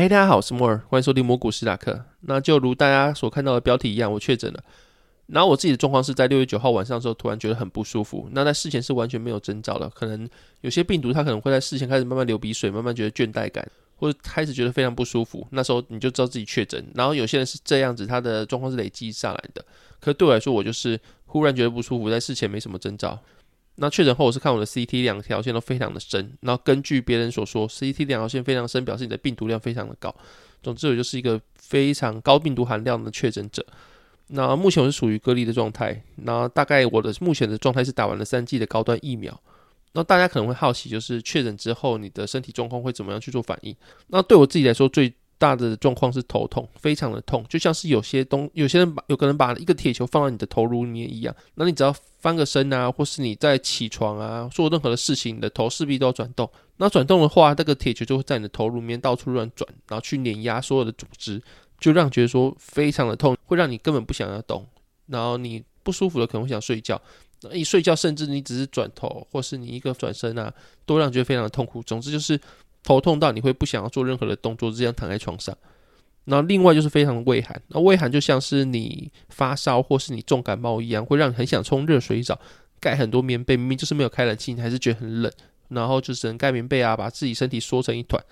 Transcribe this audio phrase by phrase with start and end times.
[0.00, 2.00] 嗨，大家好，我是莫尔，欢迎收听魔股史塔克。
[2.20, 4.62] 那就如大家所看到的标题一样，我确诊了。
[5.26, 8.28] 然后我自己的状况是在六月九号晚上的时候，突然觉得很不舒服。
[8.30, 10.28] 那在事前是完全没有征兆的，可能
[10.60, 15.44] 有些病毒它可能会在事前开始慢慢流鼻水，慢慢觉得倦怠感，或者开始觉得非常不舒服。
[15.50, 16.86] 那时候你就知道自己确诊。
[16.94, 19.64] 然后有些人是这样子，他的状况是累积上来的。
[19.98, 20.96] 可对我来说，我就是
[21.26, 23.18] 忽然觉得不舒服，在事前没什么征兆。
[23.80, 30.14] 那确诊后，我是看我的 CT 两条线都非常的深，然后根据别人所说，CT 两条线非常深，表示你的病毒量非常的高。
[30.62, 33.64] 总之，我就是一个非常高病毒含量的确诊者。
[34.28, 36.02] 那目前我是属于隔离的状态。
[36.16, 39.40] 那大概我的目前的状态是打完了三剂的高端疫苗。
[39.92, 43.74] 那大家可能会好奇，就是确诊之后你的身体状况会怎么样去做反应？
[44.08, 51.34] 那对我自己来说，最大的状况是头痛，非常的痛，就像是有些东有些人把有可能把一个铁球放到你的头颅里面一样。
[51.54, 56.50] 那你只要翻个身啊，或是你在起床啊，做任何的事情，你的头势必都要转动。
[56.78, 61.40] 那转动的话，那个铁球就会在你的头颅里面到处乱转，然后去碾压所有的组织，
[61.78, 64.66] 就让觉得说非常的痛，会让你根本不想要动。
[65.06, 67.00] 然后你不舒服的可能会想睡觉，
[67.42, 70.52] 那一睡觉甚至你只是转头，或是你一个转身啊，
[70.84, 71.80] 都让觉得非常的痛苦。
[71.84, 72.40] 总之就是。
[72.88, 75.54] 头痛到你会不想要做任何的动作，这样躺在床上。
[76.24, 82.40] 那另外就是非常的畏寒，那畏寒就像是你发烧或是你重感冒一样，会让你很想冲热水澡，
[82.80, 85.30] 盖很多棉被，明明就是没有开冷气，你还是觉得很冷，
[85.68, 88.24] 然后就只能盖棉被啊，把自己身体缩成一团。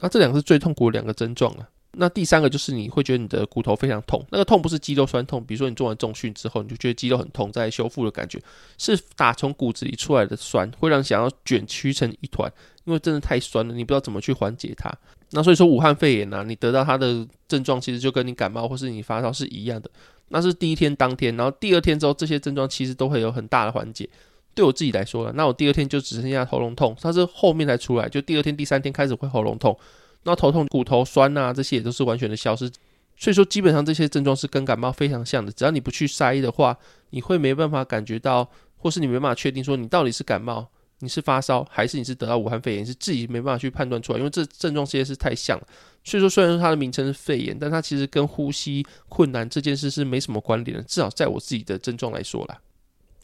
[0.00, 1.66] 那这两个是最痛苦的两个症状了。
[1.94, 8.40] 那第三个就是你会觉得你的骨头非常痛，那个痛不是肌肉酸痛，比如说你做完重训之后，你就觉得肌肉很痛，在修复的感觉，
[8.78, 12.50] 是打从骨子里出来的酸，会让想要卷曲成一团，
[12.84, 14.90] 因为真的太酸了，你不知道怎么去缓解它。
[15.32, 19.90] 那所以说武汉肺炎呢，你得到它的症状其实就跟你感冒或是你发烧是一样的，
[20.28, 24.08] 那是第一天当天，然后第二天之后这些症状其实都会有很大的缓解。
[24.54, 29.78] 对我自己来说了，那我第二天就只剩下喉咙痛，它是后面才出来，就第二天、第三天开始会喉咙痛。
[30.24, 32.70] 那头痛、骨头酸呐，这些也都是完全的消失。
[33.16, 35.52] 所以说，基本上这些症状是跟感冒非常像的。
[35.52, 36.76] 只要你不去筛的话，
[37.10, 40.66] 你会没办法感觉到，或是你没办法确定说你到底是感冒、
[41.00, 45.66] 你是发烧，还是你是得到武汉肺炎，是自己没办法去判断出来，因为这症状这些是太像了。
[46.02, 50.82] 所以说，虽然说它的名称是肺炎，但它其实跟呼吸困难这件事是没什么关联的。
[50.84, 52.58] 至少在我自己的症状来说啦。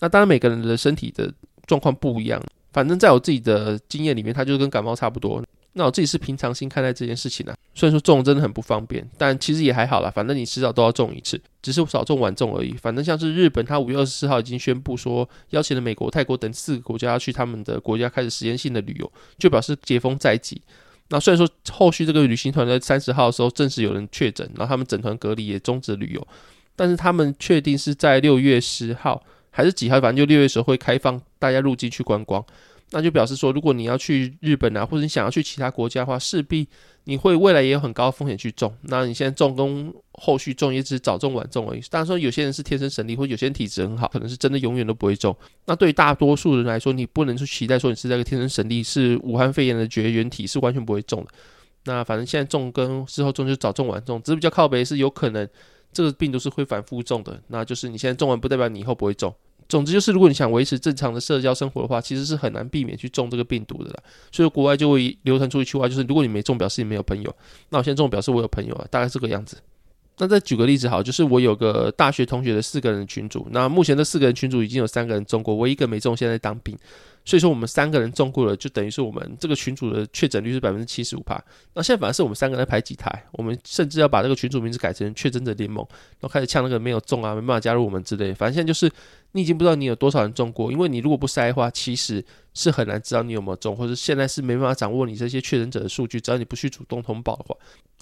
[0.00, 1.32] 那当然每个人的身体的
[1.66, 2.40] 状况不一样，
[2.72, 5.42] 反正在我自己的经验里面，它就跟感冒差不多。
[5.78, 10.10] 那我自己是平常心看待这件事情的，虽然说中真的很不方便，但其实也还好啦。
[10.10, 12.72] 反正你迟早都要中一次，只是少中晚中而已。
[12.72, 20.60] 反正像是日本，他五月二十四号已经宣布说，邀请了美国、泰国等四个国家去他们的国家开始实验性的旅游，就表示解封在即。
[21.10, 26.28] 那虽然说后续这个旅行团在三十号的时候证实有人确诊，然后他们整团隔离也终止旅游，
[26.74, 32.44] 但是他们确定是在六月十号还是几号，反正就六月时候会开放大家入境去观光。
[32.90, 36.66] 那就表示说，如果你要去日本啊，或者你想要去其他国家的话，势必
[37.04, 38.74] 你会未来也有很高风险去中。
[38.82, 41.80] 那你现在中跟后续中也只是早中晚中而已。
[41.90, 45.36] 当然说有些人是天生神力，或有些人体质很好，可能是真的永远都不会中。
[45.66, 51.30] 那对于大多数人来说，你不能去期待说你是那个天生神力，是武汉肺炎的绝缘体，是完全不会中的。
[51.84, 55.46] 那反正现在中跟之后中就早中晚中，只是比较靠北是有可能
[55.92, 57.38] 这个病毒是会反复中的。
[57.48, 59.34] 那就是你现在中完不代表你以后不会中。
[59.68, 63.96] 总之就是，如果你想维持正常的社交生活的话，其实是很难避免去中这个病毒的啦。
[64.32, 67.34] 所以国外就会流传出一句话，就是如果你没中，表示你没有朋友。
[67.68, 69.58] 那我现在中，表示我有朋友啊，大概这个样子。
[70.20, 76.76] 那再举个例子，好，就是我有个大学同学的四个人群组，那目前这四个人群组已经有三个人中过，我一个没中，现在当兵。
[77.24, 81.40] 所以说我们三个人中过了，就等于是我们这个群组的确诊率是百分之七十五帕。
[81.74, 85.86] 那现在反而是我们三个人排几台，我们甚至要把这个群组名字改成确诊者联盟，
[86.20, 88.32] 然后开始呛那个没有中啊，没办法加入我们之类。
[88.32, 88.90] 反正现在就是
[89.32, 97.54] 你已经不知道你有多少人中过，因为你如果不筛的话，其实是很难知道你有没有中，或者现在是没办法掌握你这些确诊者的数据，只要你不去主动通报的话。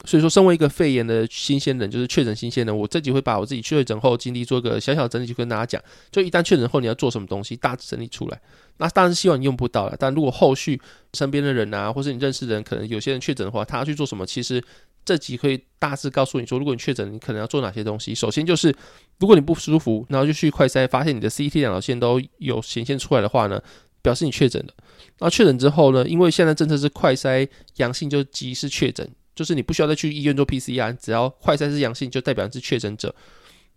[0.04, 5.82] 所以说，身为一个肺炎的新鲜人，就是确诊新鲜人，我这集会把我自己确诊后经历做个小小整理，就跟大家讲，
[6.12, 8.40] 就一旦确诊后你要做什么东西，大致整理出来。
[8.76, 10.78] 那当然希望你用不到了，但如果后续
[11.14, 14.26] 身边的人啊，或是你认识的人，可能有些人确诊的话，他要去做什么？
[14.26, 14.62] 其实
[15.06, 18.12] 这集可以大致告诉你说，如果你确诊，你可能要做哪些东西。
[18.12, 18.74] 首先就是，
[19.20, 23.62] 如果你不舒服，然后就去快筛，发现你的 CT 两条线都有显现出来的话呢，
[24.02, 24.74] 表示你确诊了。
[25.20, 33.14] 那确诊之后呢，因为现在政策是快筛阳性就即是确诊，就是你不需要再去医院做 PCR，只要快筛是阳性就代表你是确诊者。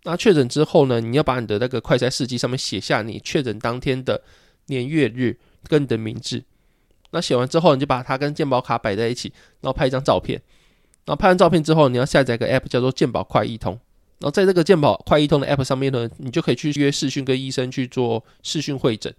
[0.02, 4.20] 那确诊之后呢，你要把你的那个快筛试剂上面写下你确诊当天的
[4.66, 5.38] 年月日
[5.68, 6.42] 跟你的名字。
[7.12, 10.40] 那写完之后，你就把它跟健保卡摆在一起，然后拍一张照片。
[11.04, 13.72] 然后拍完照片之后，你要下载一个 App 叫做健保快易通。
[14.18, 19.12] 然后在这个健保快易通的 App 上面呢，你就可以去约视讯跟医生去做视讯会诊。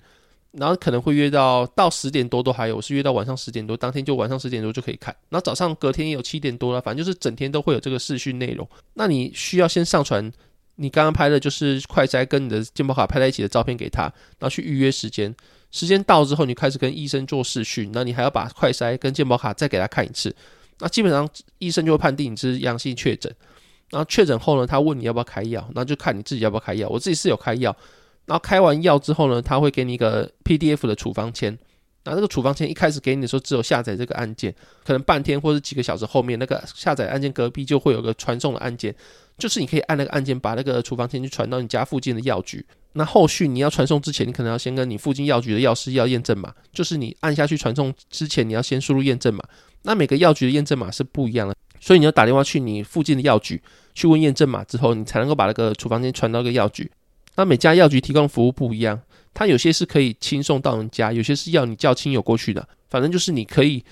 [0.51, 5.15] 然后可能会约到到十点多都还有，是约到晚上十点多，当天就晚上十点多就可以看。
[5.29, 8.67] 然后早上隔天也有七点多了，反正就是整天都会有这个视讯内容。
[8.95, 10.29] 那你需要先上传
[10.75, 15.33] 你刚刚拍的就是快筛跟你的健保卡拍在一起的照片给他，然后去预约时间。
[15.71, 20.35] 时间到之后，你开始跟医生做视讯，那你还要把快筛跟健保卡再给他看一次。
[20.81, 21.29] 那基本上
[21.59, 23.33] 医生就会判定你是阳性确诊。
[23.89, 26.89] 然后确诊后呢，他问你要不要开药，那就看你自己要不要开药。
[26.89, 27.75] 我自己是有开药。
[28.25, 31.57] 然后开完药之后呢，他会给你一个 PDF 的处方签。
[32.03, 38.95] 那这个处方签一开始给你的时候，只有下载这个按键，可能半天或者几个小时后面，那个下载按键隔壁就会有个传送的按键，
[39.37, 42.65] 就是你可以按那个按键把那个处方签去传到你家附近的药局。
[42.93, 49.43] 那后续你要传送之前，你可能要先跟你附近药局的药师要验证码，就是你按下去传送之前，你要先输入验证码。
[49.83, 53.61] 那每个药局的验证码是不一样的，所以你要打电话去你附近的药局
[53.93, 56.89] 去问验证码之后，你才能够把那个处方签传到个药局。
[57.35, 59.01] 那每家药局提供服务不一样，
[59.33, 62.67] 它有些是可以轻送到你家，有些是要你叫亲友过去的。
[62.89, 63.83] 反正就是你可以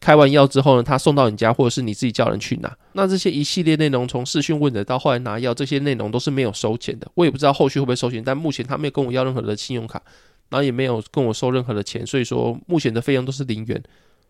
[0.00, 2.76] 开完药之后呢，他送到你家，或者是你自己叫人去拿。
[2.94, 7.06] 那这些一系列内容，从视讯问的到后来拿药，这些内容都是没有收钱的。
[7.14, 10.02] 我也不知道后续会不会收钱，但目前他没有跟我要任何的信用卡，
[10.48, 13.82] 然后也没有跟我收任何的钱，所以说目前的费用都是零元。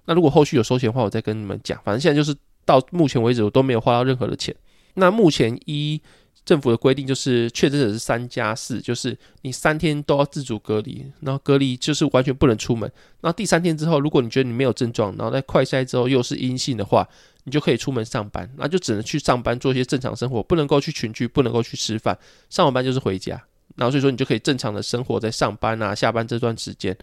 [0.08, 1.78] 那如果后续有收钱的话，我再跟你们讲。
[1.84, 4.52] 反正现在就是到目前为止，我都没有花到任何的钱。
[4.94, 6.00] 那目前一。
[6.44, 12.90] 政府的规定就是确诊者是三加四，就是你三天都要自主隔离，然后隔离就是完全不能出门。
[13.20, 17.06] 那第三天之后，如果你觉得你没有症状，然后在快筛之后又是阴性的话，
[17.44, 22.18] 你就可以出门上班，那就只能去上班做一些正常生活，不能够去群聚，不能够去吃饭。
[22.48, 23.38] 上完班就是回家，
[23.76, 26.96] 然后所以说你就可以正常的生活在上班啊、下班这段时间。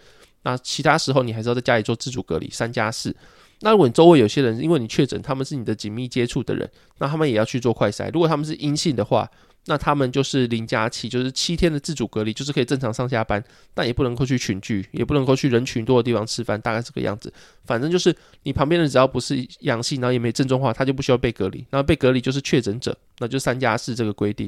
[0.45, 3.13] 那其他时候你还是要在家里做自主隔离，三加四。
[3.61, 6.69] 那如果你周围有些人因为你确诊，他们是你的紧密接触的人，
[6.99, 8.11] 那他们也要去做快筛。
[8.13, 9.27] 如果他们是阴性的话，
[9.67, 13.43] 那他们就是零加七，就是七天的自主隔离，就是可以正常上下班，
[13.73, 17.33] 但也不能够去群聚，也不能够去人群多的地方吃饭，大概这个样子。
[17.65, 21.65] 反正就是你旁边人只要不是阳性，然后也没症状的话，他就不需要被隔离。
[21.71, 24.47] 然后被隔离就是确诊者，那就三加四这个规定。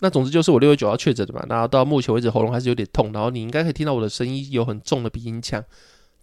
[0.00, 5.64] 那总之就是我六月九号确诊的嘛，然后到目前为止喉咙还是有点痛，然后你应该可以听到我的声音有很重的鼻音腔，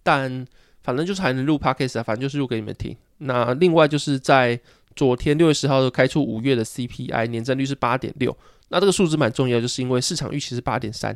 [0.02, 0.46] 但。
[0.80, 2.96] 反正就是还能录 podcast 啊，反正就是录给你们听。
[3.18, 4.58] 那另外就是在
[4.96, 8.34] 昨天六月十号开出五月的 CPI 年增率是八点六，
[8.68, 11.14] 那这个数字蛮重要，就是因为市场预期是八点三。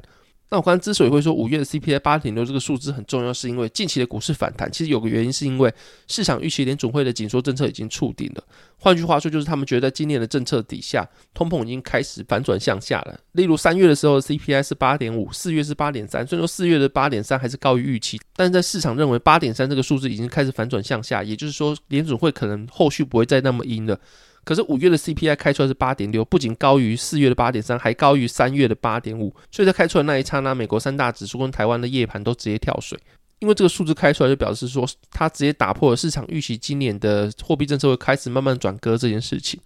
[0.50, 5.72] 那我刚才之所以会说五月的 CPI 八点六这个数字很重要，是因为近期的股市反弹，其实有个原因是因为
[6.06, 8.44] 市场预期联总会的紧缩政策已经触顶了。
[8.76, 13.18] 换句话说，就是他们觉得在今年的政策底下，通膨已经开始反转向下了。
[13.32, 23.98] 例如三月的时候 CPI 是八点五，四月是八点三，虽然说四月的八点三还是高于预期，但是在市场认为八点三这个数字已经开始反转向下，也就是说联总会可能后续不会再那么阴了。
[24.44, 29.34] 可是五月的 CPI 开出来是八点六，不仅高于四月的八点三，还高于三月的八点五。
[29.50, 32.98] 所以在开出来那一刹那，美国三大指数跟台湾的夜盘都直接跳水，
[33.38, 39.60] 因为这个数字开出来就表示说，它直接打破了市场预期今年的货币政策会开始慢慢转割这件事情。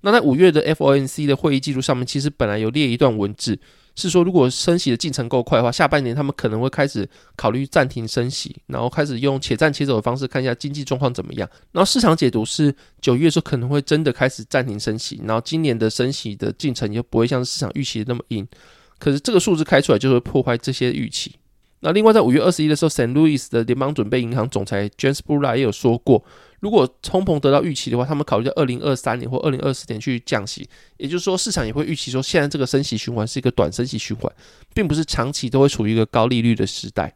[0.00, 3.58] 那在五月的 FOMC 的会议记录上面，其实本来有列一段文字。
[3.96, 11.48] 是说，如果升息的进程够快的话，下半年他们可能会开始考虑暂停升息，然后开始用且战且走的方式看一下经济状况怎么样。
[11.70, 18.46] 然后市场解读是九月的时候可能会真的开始暂停升息，然后今年的升息的进程也不会像市场预期的那么硬。
[18.98, 21.34] 可是这个数字开出来就会破坏这些预期。
[21.84, 26.24] 那另外在五月二十一的时候，Saint Louis 的联邦准备银行总裁 James Bulla 也有说过。
[26.60, 34.32] 如果通膨得到预期的话，他们考虑在二零二三年或二零二四年去降息，也就是说，市场也会预期说，现在这个升息循环是一个短升息循环，
[34.72, 37.14] 并不是长期都会处于一个高利率的时代。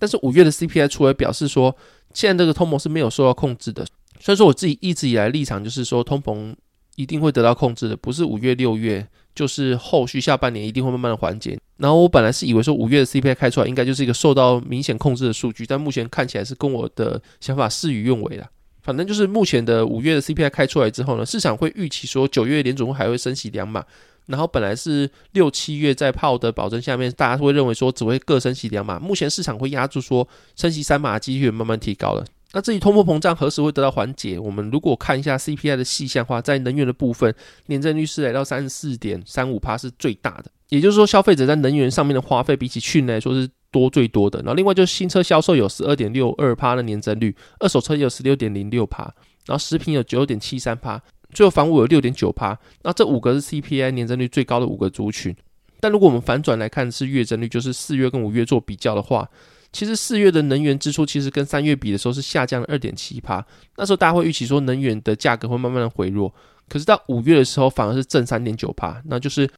[0.00, 1.76] 但是五月的 CPI 出来表示说，
[2.12, 3.86] 现在这个通膨是没有受到控制的。
[4.18, 6.56] 所以说，我自己一直以来立场就是说，通膨
[6.96, 11.56] 一定会得到控制的，不是五月六月，就是后续下半年一定会慢慢的缓解。
[11.78, 18.46] 然后我本来是以为说，五月的 CPI 开出来应该就是一个受到明显控制的数据，但目前看起来是跟我的想法事与愿违了。
[18.82, 23.84] 反正就是目前的五月的 CPI 开出来之后呢，市场会预期说九月联总会还会升息两码，
[24.26, 32.24] 然后本来是六七月在炮的保证下面，大家会认为说只会各升息两码，目前市场会压住说升息三码的几率慢慢提高了。
[32.52, 37.34] 那至于通货膨胀何时会得到缓解，我们如果看一下 CPI 的细项话，在能源的部分，
[37.66, 44.38] 年增率是来到三十四点三五帕是最大的，也就是说消费者在能源上面的花费比起去年来说是多最多的。
[44.38, 49.12] 然后另外就是新车销售有十二点六二帕的年增率，二手车有十六点零六帕，
[49.46, 51.02] 然后食品有九点七三帕，
[51.34, 52.58] 最后房屋有六点九帕。
[52.82, 55.36] 那这五个是 CPI 年增率最高的五个族群。
[55.80, 59.28] 但如果我们反转来看是月增率，就是四月跟五月做比较的话，
[59.72, 63.44] 其实四月的能源支出其实跟三月比的时候是下降了二点七趴。
[63.76, 66.32] 那时候大家会预期说能源的价格会慢慢的回落，
[66.68, 69.48] 可是到五月的时候反而是正三点九趴，那就是。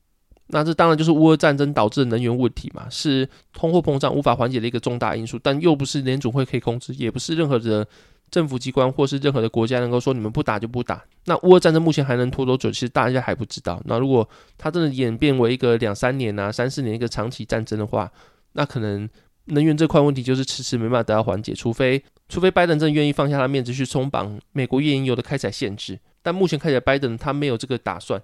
[0.52, 7.86] 那这当然就是乌俄战争导致的能源问题嘛，是通货膨胀无法缓解的一个重大因素，但又不是联总会可以控制，也不是任何的
[8.32, 11.04] 政府机关或是任何的国家能够说你们不打就不打。
[11.26, 12.68] 那乌俄战争目前还能拖多久？
[12.68, 13.80] 其实大家还不知道。
[13.84, 18.10] 那如果它真的演变为一个两三年啊、三四年一个长期战争的话，
[18.54, 19.08] 那可能
[19.50, 28.20] 能源这块问题就是迟迟没办法得到缓解，除非除非拜登真愿意放下他面子去松绑美国页岩油的开采限制，但目前看起来拜登他没有这个打算。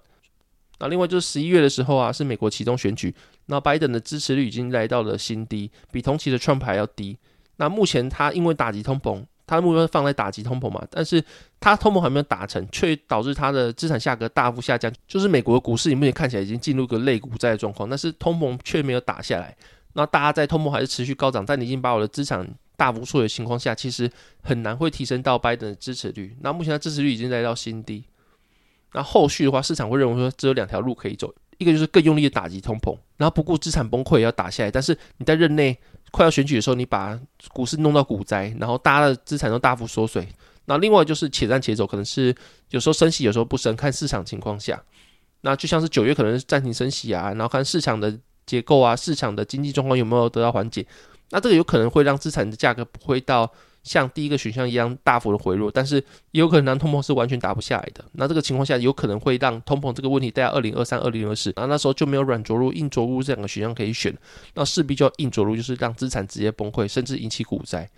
[0.78, 3.14] 那另外就是十一月的时候啊，是美国启动选举，
[3.46, 7.16] 那拜登的支持率已经来到了新低，比同期的 Trump 还要低。
[7.56, 11.24] 那目前他因为打击通膨，他的目标放在打击通膨嘛，但是
[11.58, 14.92] 他通膨还没有打成，却导致他的资产价格大幅下降。
[15.08, 19.56] 就是美国股市目前看起来已经进入个类股债的状况，但是通膨却没有打下来。
[19.96, 24.10] 那大家在通膨还是持续高涨，但你已经把我的资产大幅缩水的情况下，其实
[24.42, 26.36] 很难会提升到拜登的支持率。
[26.42, 28.04] 那目前的支持率已经来到新低。
[28.92, 34.70] 那后续的话，市场会认为说只有两条路可以走，一个就是更用力的打击通膨，然后不顾资产崩溃要打下来。
[34.70, 35.74] 但是你在任内
[36.10, 37.18] 快要选举的时候，你把
[37.54, 40.28] 股市弄到股灾，然后大家的资产都大幅缩水。
[40.66, 42.34] 那另外就是且战且走，可能是
[42.70, 44.82] 有时候升息，有时候不升，看市场情况下。
[45.40, 50.86] 那就像是九月可能是暂停升息啊，然后看市场的结构啊，市场的经济状况有没有得到缓解。
[51.30, 53.52] 那这个有可能会让资产的价格不会到。
[53.86, 55.94] 像第一个选项一样大幅的回落，但是
[56.32, 58.04] 也有可能让通膨是完全打不下来的。
[58.14, 64.12] 那这个情况下，有可能会让通膨这个问题带到二零二三、二零二四，那那时候就没有软着陆、硬着陆这两个选项可以选，
[64.54, 67.88] 那势必就要硬着陆，就是让资产直接崩溃，甚至引起股灾。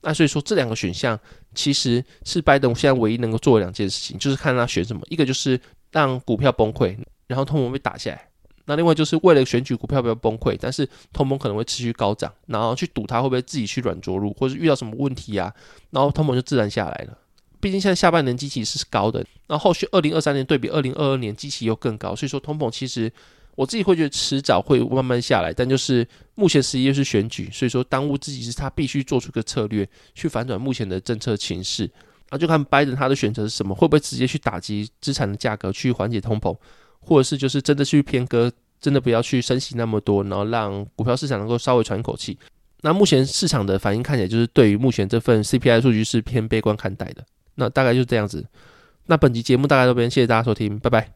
[0.00, 1.16] 那所以说，这两个选项
[1.54, 5.60] 其实是拜登现在唯一能够做的两件事情，就是看他选什么，一个就是
[5.92, 8.29] 让股票崩溃，然后通膨被打下来。
[8.70, 15.52] 那另外就是为了选举股票不要崩溃，但是通膨可能会持续高涨，然后去赌它会不会自己去软着陆，或者遇到什么问题啊，
[15.90, 17.18] 然后通膨就自然下来了。
[17.58, 23.12] 毕竟现在下半年基期是高的，那后续二零二三年对比二零二二年基期又更高，所以说通膨其实
[23.56, 31.90] 我自己会觉得迟早会慢慢下来，但就是目前十一月是选举，所以说当务之急是他必须做出个策略去反转目前的政策情势，
[32.30, 36.56] 那就看拜登他的选择是什么，会不会直接去打击资产的价格去缓解通膨。
[37.00, 42.38] 或者是就是真的去偏割，真的不要去升息那么多，然后让股票市场能够稍微喘一口气。
[42.82, 47.24] 那目前市场的反应看起来就是对于目前这份 CPI 数据是偏悲观看待的。
[47.56, 48.44] 那大概就是这样子。
[49.06, 51.08] 那本集节目大概到这边，谢谢大家收听，拜拜。